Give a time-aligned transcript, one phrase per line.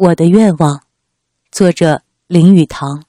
[0.00, 0.80] 我的愿望，
[1.52, 3.02] 作者林语堂。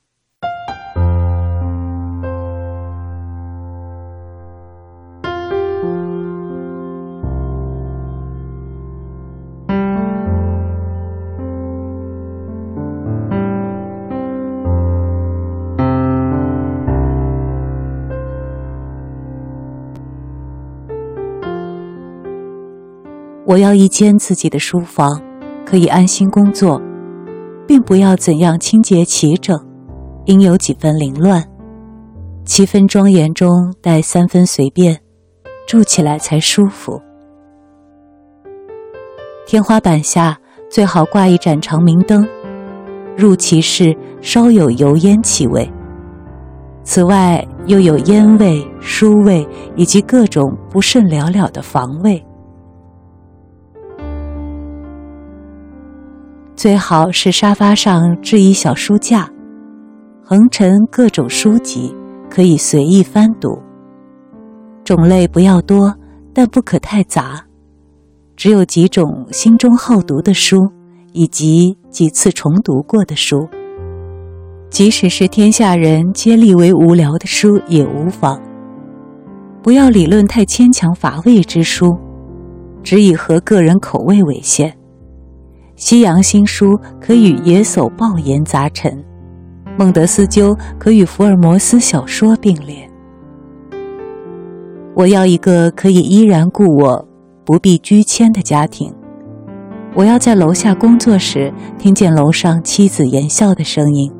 [23.45, 25.30] 我要一间自己的书房。
[25.65, 26.81] 可以安心工作，
[27.67, 29.57] 并不要怎样清洁齐整，
[30.25, 31.43] 应有几分凌乱，
[32.45, 34.99] 七分庄严中带三分随便，
[35.67, 37.01] 住起来才舒服。
[39.47, 40.37] 天花板下
[40.69, 42.27] 最好挂一盏长明灯，
[43.15, 45.69] 入其室稍有油烟气味。
[46.83, 52.21] 此外，又有烟味、书味以及各种不甚了了的房味。
[56.61, 59.27] 最好是沙发上置一小书架，
[60.23, 61.91] 横陈各种书籍，
[62.29, 63.59] 可以随意翻读。
[64.83, 65.91] 种类不要多，
[66.35, 67.43] 但不可太杂。
[68.35, 70.59] 只有几种心中好读的书，
[71.13, 73.49] 以及几次重读过的书。
[74.69, 78.39] 即使是天下人皆立为无聊的书也无妨。
[79.63, 81.97] 不要理论太牵强乏味之书，
[82.83, 84.71] 只以合个人口味为限。
[85.81, 89.03] 西洋新书可与野叟暴言杂陈，
[89.79, 92.87] 孟德斯鸠可与福尔摩斯小说并列。
[94.95, 97.07] 我要一个可以依然顾我、
[97.43, 98.93] 不必居迁的家庭。
[99.95, 104.13] 我要在楼下工作时听见楼上妻子言笑的声音，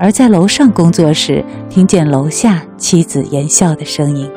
[0.00, 4.28] 而在楼上工作时听见楼下妻子言笑的声音。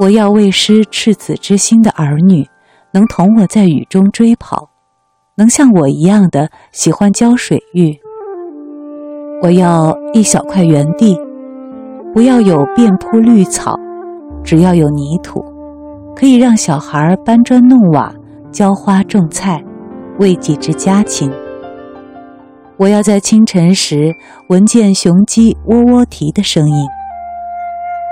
[0.00, 2.44] 我要为师赤子之心的儿女，
[2.92, 4.71] 能同我在雨中追跑。
[5.36, 7.98] 能像我一样的喜欢浇水浴。
[9.42, 11.18] 我要一小块园地，
[12.12, 13.74] 不要有遍铺绿草，
[14.44, 15.42] 只要有泥土，
[16.14, 18.12] 可以让小孩搬砖弄瓦、
[18.50, 19.64] 浇花种菜，
[20.18, 21.32] 为己之家禽。
[22.76, 24.14] 我要在清晨时
[24.48, 26.86] 闻见雄鸡喔喔啼的声音。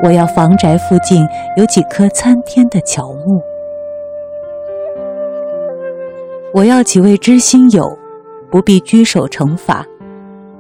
[0.03, 1.27] 我要房宅附近
[1.57, 3.50] 有几棵参天的乔木。
[6.53, 7.97] 我要几位知心友，
[8.51, 9.87] 不必拘守惩罚，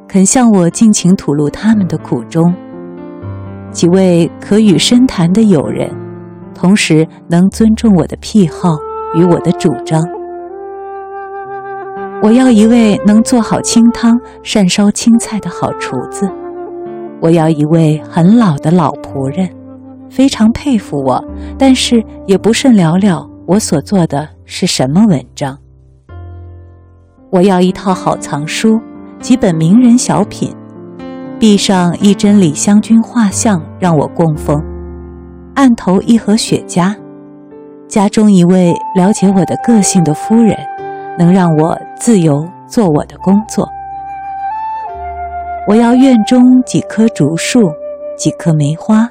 [0.07, 2.53] 肯向我尽情吐露他们的苦衷；
[3.73, 5.91] 几位可与深谈的友人，
[6.55, 8.79] 同时能尊重我的癖好
[9.17, 10.01] 与我的主张。
[12.23, 16.31] 我要一位能做好清汤、善烧青菜的好厨子。
[17.21, 19.51] 我要一位很老的老仆人，
[20.09, 21.21] 非常佩服我，
[21.59, 25.59] 但是也不甚了了我所做的是什么文章。
[27.31, 28.81] 我要一套好藏书，
[29.21, 30.53] 几本名人小品，
[31.39, 34.61] 壁上一帧李香君画像让我供奉，
[35.55, 36.93] 案头一盒雪茄，
[37.87, 40.57] 家中一位了解我的个性的夫人，
[41.17, 43.69] 能让我自由做我的工作。
[45.69, 47.71] 我要院中几棵竹树，
[48.19, 49.09] 几棵梅花。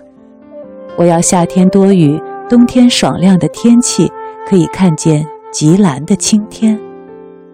[0.98, 4.12] 我要夏天多雨，冬天爽亮的天气，
[4.46, 6.78] 可以看见极蓝的青天。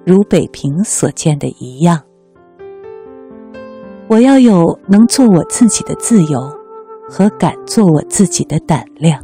[0.06, 2.00] 如北平所见的一样，
[4.08, 6.48] 我要有能做我自己的自由，
[7.10, 9.20] 和敢做我自己的胆量。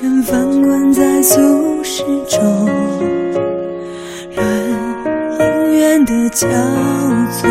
[0.00, 2.40] 尘翻滚在俗世中，
[4.34, 4.48] 乱
[5.38, 6.48] 姻缘的交
[7.30, 7.46] 错，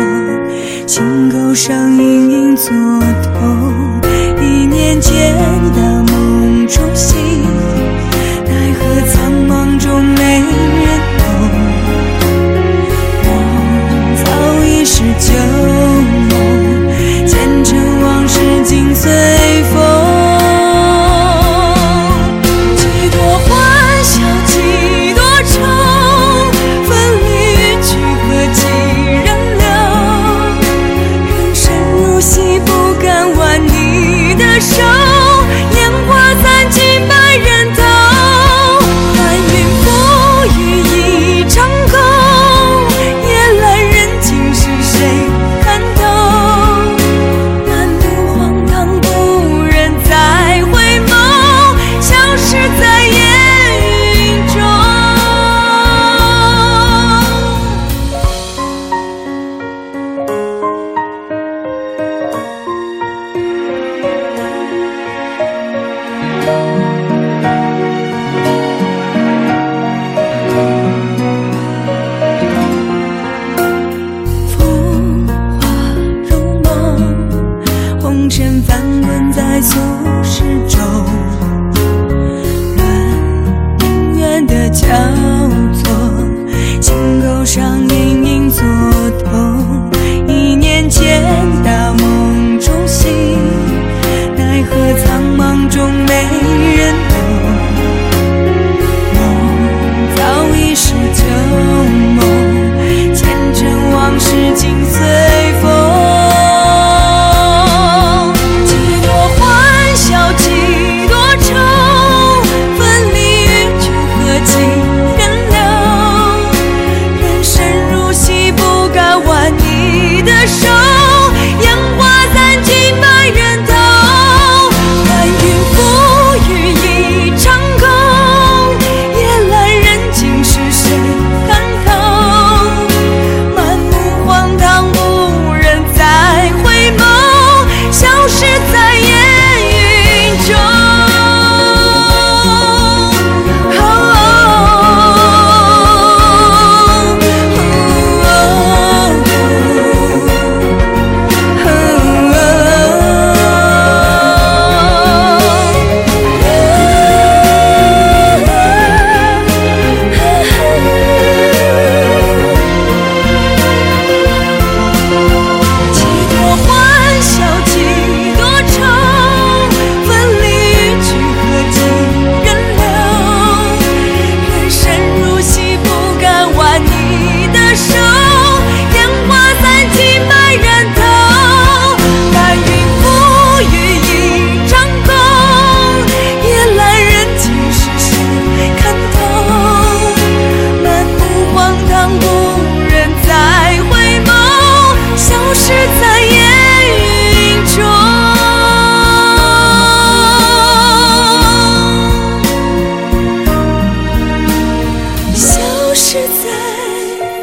[0.84, 2.72] 心口上隐隐作
[3.19, 3.19] 痛。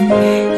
[0.07, 0.56] 消失在烟